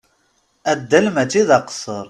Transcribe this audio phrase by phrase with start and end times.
[0.71, 1.99] Addal mačči d aqesser.